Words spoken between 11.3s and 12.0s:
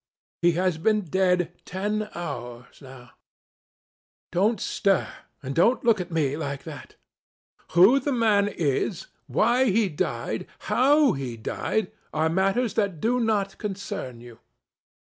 died,